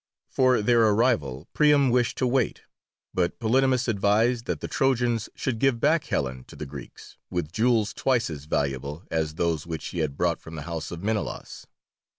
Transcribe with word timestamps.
For 0.31 0.63
their 0.63 0.81
arrival 0.81 1.47
Priam 1.53 1.91
wished 1.91 2.17
to 2.17 2.25
wait, 2.25 2.63
but 3.13 3.37
Polydamas 3.37 3.87
advised 3.87 4.45
that 4.45 4.59
the 4.59 4.67
Trojans 4.67 5.29
should 5.35 5.59
give 5.59 5.79
back 5.79 6.05
Helen 6.05 6.43
to 6.45 6.55
the 6.55 6.65
Greeks, 6.65 7.17
with 7.29 7.51
jewels 7.51 7.93
twice 7.93 8.27
as 8.31 8.45
valuable 8.45 9.03
as 9.11 9.35
those 9.35 9.67
which 9.67 9.83
she 9.83 9.99
had 9.99 10.17
brought 10.17 10.39
from 10.39 10.55
the 10.55 10.63
house 10.63 10.89
of 10.89 11.03
Menelaus. 11.03 11.67